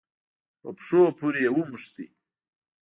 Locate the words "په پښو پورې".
0.61-1.39